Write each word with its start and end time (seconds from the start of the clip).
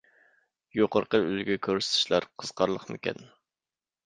يۇقىرىقى 0.79 1.19
ئۈلگە 1.25 1.57
كۆرسىتىشلەر 1.67 2.27
قىزىقارلىقمىكەن؟ 2.41 3.23